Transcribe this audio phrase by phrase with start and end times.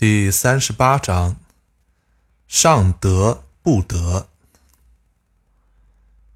[0.00, 1.36] 第三十八章：
[2.48, 4.30] 上德不德。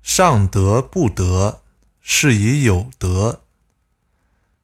[0.03, 1.63] 上德不德，
[2.03, 3.41] 是以有德；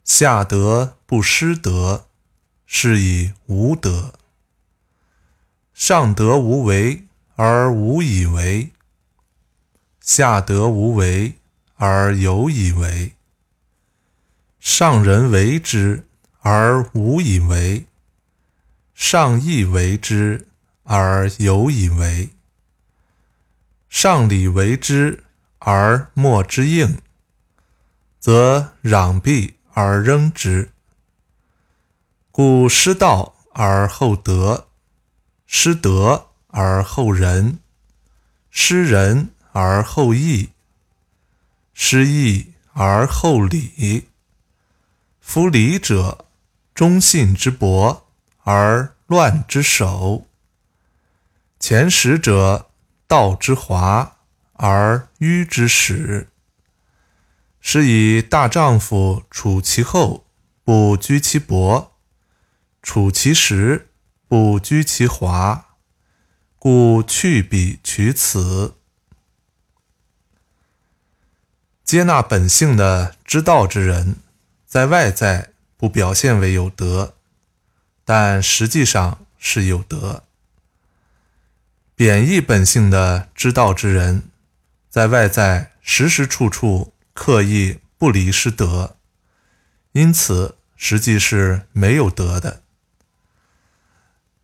[0.05, 2.09] 下德不失德，
[2.67, 4.13] 是以无德。
[5.73, 7.07] 上德无为
[7.37, 8.71] 而无以为，
[10.03, 11.39] 下德无为
[11.77, 13.15] 而有以为。
[14.61, 16.07] 上人为之
[16.41, 17.87] 而无以为。
[19.03, 20.47] 上义为之
[20.83, 22.29] 而有以为，
[23.89, 25.25] 上礼为之
[25.59, 26.99] 而莫之应，
[28.21, 30.71] 则攘臂而扔之。
[32.31, 34.69] 故失道而后德，
[35.47, 37.59] 失德而后仁，
[38.51, 40.51] 失仁而后义，
[41.73, 44.09] 失义而后礼。
[45.23, 46.27] 夫礼者，
[46.75, 48.07] 忠信之薄。
[48.53, 50.27] 而乱之首，
[51.61, 52.69] 前识者
[53.07, 54.17] 道之华，
[54.55, 56.27] 而迂之始。
[57.61, 60.27] 是以大丈夫处其厚，
[60.65, 61.93] 不居其薄；
[62.83, 63.87] 处其实，
[64.27, 65.77] 不居其华。
[66.59, 68.75] 故去彼取此。
[71.85, 74.17] 接纳本性的知道之人，
[74.67, 77.15] 在外在不表现为有德。
[78.13, 80.25] 但实际上是有德。
[81.95, 84.25] 贬义本性的知道之人，
[84.89, 88.97] 在外在时时处处刻意不离失德，
[89.93, 92.63] 因此实际是没有德的。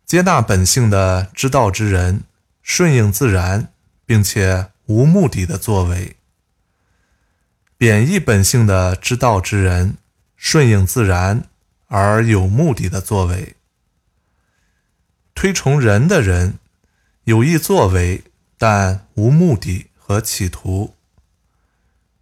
[0.05, 2.23] 接纳本性的知道之人，
[2.63, 3.73] 顺应自然，
[4.05, 6.15] 并且无目的的作为；
[7.77, 9.97] 贬义本性的知道之人，
[10.37, 11.43] 顺应自然
[11.87, 13.55] 而有目的的作为。
[15.37, 16.57] 推崇仁的人，
[17.25, 18.23] 有意作为，
[18.57, 20.95] 但无目的和企图；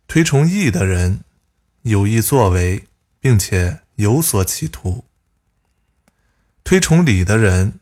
[0.06, 1.22] 推崇义的人，
[1.84, 2.90] 有意作为，
[3.22, 5.06] 并且有所企图；
[6.66, 7.80] 推崇礼的人，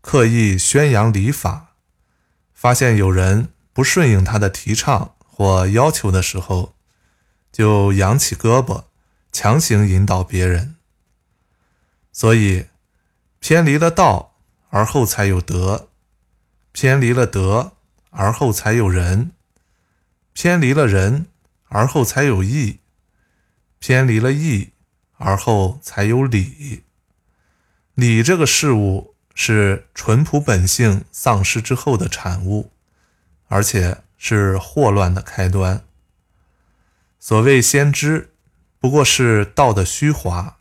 [0.00, 1.74] 刻意宣扬礼法，
[2.54, 6.76] 发现有人不顺应他的提倡或要求的时候，
[7.50, 8.84] 就扬起胳膊，
[9.32, 10.76] 强行引导别人。
[12.12, 12.66] 所以，
[13.40, 14.34] 偏离了道。
[14.76, 15.88] 而后才有德，
[16.70, 17.72] 偏离了德，
[18.10, 19.30] 而后才有仁；
[20.34, 21.28] 偏离了仁，
[21.68, 22.80] 而后才有义；
[23.78, 24.72] 偏离了义，
[25.16, 26.82] 而后才有礼。
[27.94, 32.70] 礼这个事物是淳朴本性丧失之后的产物，
[33.48, 35.82] 而且是祸乱的开端。
[37.18, 38.34] 所谓先知，
[38.78, 40.58] 不过是道的虚华，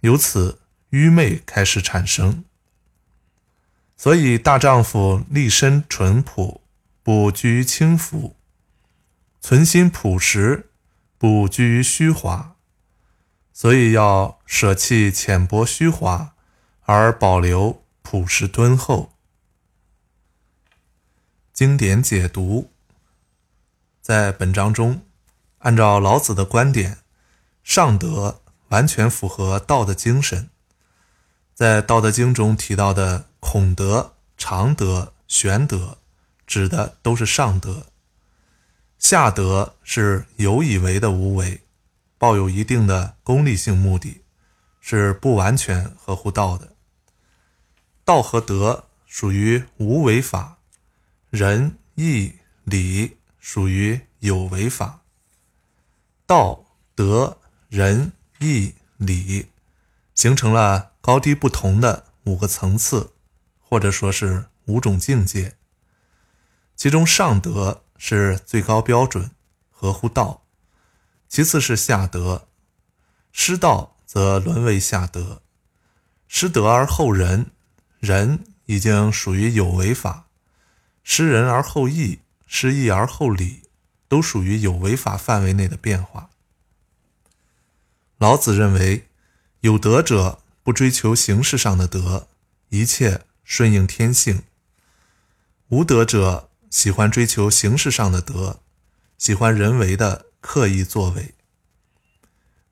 [0.00, 2.42] 由此愚昧开始产生。
[4.04, 6.60] 所以，大丈夫立身淳朴，
[7.02, 8.36] 不拘于轻浮；
[9.40, 10.68] 存心朴实，
[11.16, 12.54] 不拘于虚华。
[13.54, 16.34] 所以要舍弃浅薄虚华，
[16.82, 19.14] 而保留朴实敦厚。
[21.54, 22.70] 经典解读，
[24.02, 25.00] 在本章中，
[25.60, 26.98] 按照老子的观点，
[27.62, 30.50] 上德完全符合道的精神。
[31.54, 35.98] 在《道德经》中提到的孔德、常德、玄德，
[36.48, 37.86] 指的都是上德；
[38.98, 41.60] 下德是有以为的无为，
[42.18, 44.22] 抱有一定的功利性目的，
[44.80, 46.72] 是不完全合乎道的。
[48.04, 50.58] 道和德属于无为法，
[51.30, 52.32] 仁义
[52.64, 55.02] 礼属于有为法。
[56.26, 56.64] 道
[56.96, 57.38] 德
[57.68, 59.46] 仁义礼
[60.14, 60.92] 形成了。
[61.04, 63.12] 高低不同的五个层次，
[63.60, 65.58] 或者说是五种境界。
[66.74, 69.32] 其中上德是最高标准，
[69.70, 70.46] 合乎道；
[71.28, 72.48] 其次是下德，
[73.32, 75.42] 失道则沦为下德；
[76.26, 77.50] 失德而后仁，
[77.98, 80.30] 仁已经属于有为法；
[81.02, 83.64] 失仁而后义，失义而后礼，
[84.08, 86.30] 都属于有为法范围内的变化。
[88.16, 89.06] 老子认为，
[89.64, 90.40] 有德者。
[90.62, 92.26] 不追求形式上的德，
[92.70, 94.38] 一切顺应天性；
[95.68, 98.60] 无德者喜欢追求形式上的德，
[99.18, 101.34] 喜欢人为的刻意作为。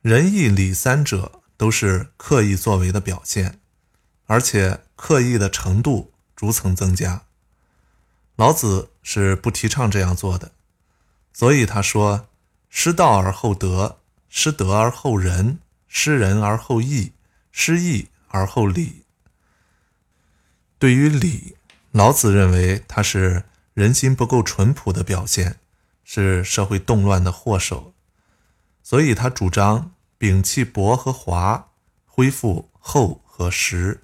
[0.00, 3.60] 仁义礼三者都是刻意作为的表现，
[4.24, 7.24] 而且刻意的程度逐层增加。
[8.36, 10.52] 老子是不提倡这样做的，
[11.34, 12.28] 所以他说
[12.70, 13.98] ：“失道而后德，
[14.30, 15.58] 失德而后仁，
[15.94, 17.12] 失仁而后义。”
[17.54, 19.04] 失义而后礼，
[20.78, 21.58] 对于礼，
[21.90, 23.44] 老子认为它是
[23.74, 25.60] 人心不够淳朴的表现，
[26.02, 27.92] 是社会动乱的祸首，
[28.82, 31.68] 所以他主张摒弃薄和华，
[32.06, 34.00] 恢复厚和实。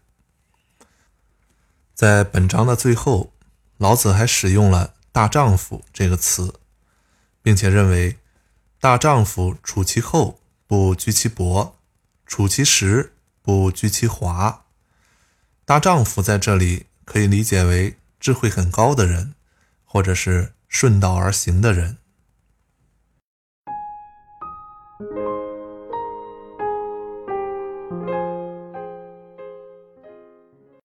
[1.94, 3.32] 在本章的最后，
[3.78, 6.60] 老子还使用了“大丈夫”这个词，
[7.40, 8.18] 并且认为
[8.78, 11.77] 大丈夫处其厚，不居其薄；
[12.28, 14.66] 处其实，不居其华。
[15.64, 19.34] 大丈夫在这里可以理解为智慧很高的人，
[19.84, 21.96] 或者是顺道而行的人。